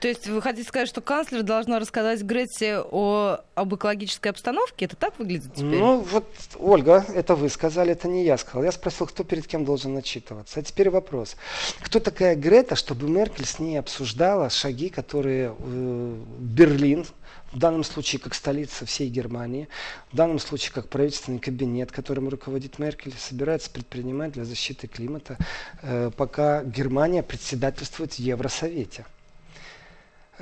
[0.00, 4.86] То есть вы хотите сказать, что канцлер должна рассказать Грете о, об экологической обстановке?
[4.86, 5.78] Это так выглядит теперь?
[5.78, 6.24] Ну вот,
[6.58, 8.64] Ольга, это вы сказали, это не я сказал.
[8.64, 10.60] Я спросил, кто перед кем должен отчитываться.
[10.60, 11.36] А теперь вопрос.
[11.82, 17.04] Кто такая Грета, чтобы Меркель с ней обсуждала шаги, которые э, Берлин,
[17.52, 19.68] в данном случае как столица всей Германии,
[20.12, 25.36] в данном случае как правительственный кабинет, которым руководит Меркель, собирается предпринимать для защиты климата,
[25.82, 29.04] э, пока Германия председательствует в Евросовете.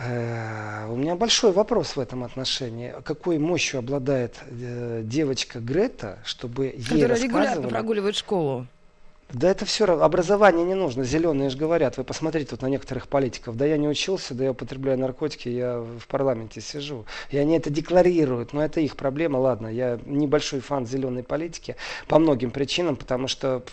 [0.00, 2.94] Э, у меня большой вопрос в этом отношении.
[3.04, 8.66] Какой мощью обладает э, девочка Грета, чтобы ей Которая регулярно прогуливает школу.
[9.30, 11.04] Да это все образование не нужно.
[11.04, 11.98] Зеленые же говорят.
[11.98, 13.58] Вы посмотрите тут на некоторых политиков.
[13.58, 17.04] Да я не учился, да я употребляю наркотики, я в парламенте сижу.
[17.30, 18.54] И они это декларируют.
[18.54, 19.36] Но это их проблема.
[19.36, 21.76] Ладно, я небольшой фан зеленой политики
[22.06, 23.64] по многим причинам, потому что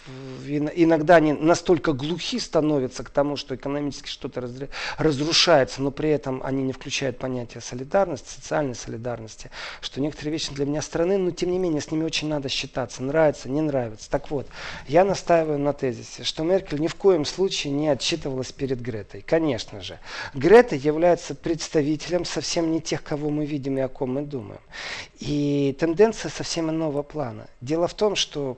[0.46, 4.50] иногда они настолько глухи становятся к тому, что экономически что-то
[4.98, 10.66] разрушается, но при этом они не включают понятие солидарности, социальной солидарности, что некоторые вещи для
[10.66, 13.02] меня страны, но тем не менее с ними очень надо считаться.
[13.02, 14.10] Нравится, не нравится.
[14.10, 14.48] Так вот,
[14.90, 19.22] я настаиваю настаиваю на тезисе, что Меркель ни в коем случае не отчитывалась перед Гретой.
[19.22, 20.00] Конечно же.
[20.34, 24.62] Грета является представителем совсем не тех, кого мы видим и о ком мы думаем.
[25.20, 27.48] И тенденция совсем иного плана.
[27.62, 28.58] Дело в том, что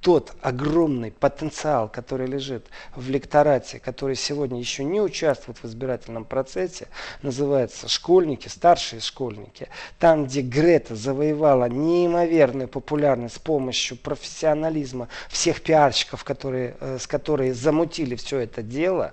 [0.00, 6.88] тот огромный потенциал, который лежит в лекторате, который сегодня еще не участвует в избирательном процессе,
[7.22, 9.68] называется школьники, старшие школьники.
[9.98, 17.50] Там, где Грета завоевала неимоверную популярность с помощью профессионализма всех пиарщиков, которые, э, с которыми
[17.50, 19.12] замутили все это дело,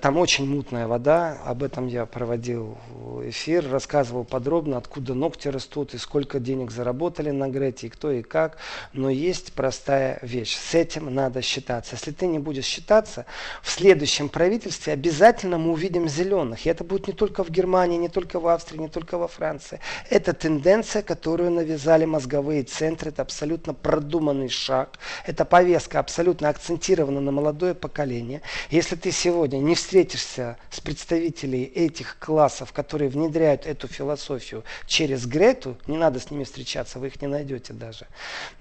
[0.00, 2.78] там очень мутная вода, об этом я проводил
[3.24, 8.22] эфир, рассказывал подробно, откуда ногти растут и сколько денег заработали на Грете, и кто и
[8.22, 8.58] как.
[8.92, 11.96] Но есть простая вещь, с этим надо считаться.
[11.96, 13.26] Если ты не будешь считаться,
[13.62, 16.64] в следующем правительстве обязательно мы увидим зеленых.
[16.64, 19.80] И это будет не только в Германии, не только в Австрии, не только во Франции.
[20.10, 27.32] Это тенденция, которую навязали мозговые центры, это абсолютно продуманный шаг, это повестка абсолютно акцентирована на
[27.32, 28.42] молодое поколение.
[28.70, 35.24] Если ты сегодня сегодня не встретишься с представителей этих классов, которые внедряют эту философию через
[35.24, 38.06] Грету, не надо с ними встречаться, вы их не найдете даже.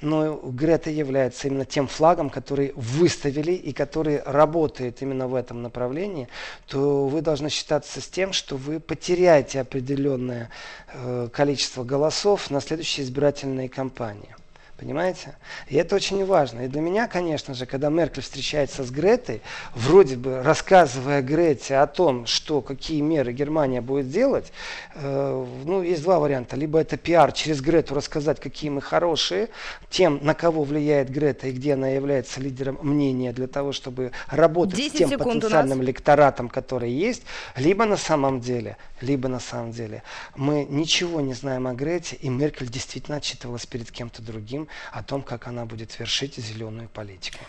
[0.01, 6.27] Но Грета является именно тем флагом, который выставили и который работает именно в этом направлении,
[6.67, 10.51] то вы должны считаться с тем, что вы потеряете определенное
[10.93, 14.35] э, количество голосов на следующей избирательной кампании.
[14.77, 15.35] Понимаете?
[15.69, 16.65] И это очень важно.
[16.65, 19.41] И для меня, конечно же, когда Меркель встречается с Гретой,
[19.73, 24.51] вроде бы рассказывая Грете о том, что какие меры Германия будет делать,
[24.95, 26.57] э, ну, есть два варианта.
[26.57, 29.47] Либо это пиар через Грету рассказать, какие мы хорошие,
[29.89, 34.77] тем, на кого влияет Грета и где она является лидером мнения для того, чтобы работать
[34.77, 37.23] с тем потенциальным лекторатом, который есть,
[37.55, 40.03] либо на самом деле, либо на самом деле
[40.35, 45.21] мы ничего не знаем о Грете, и Меркель действительно отчитывалась перед кем-то другим о том,
[45.21, 47.39] как она будет вершить зеленую политику.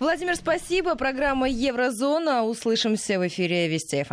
[0.00, 0.96] Владимир, спасибо.
[0.96, 2.42] Программа Еврозона.
[2.42, 4.12] Услышимся в эфире Вести ФМ.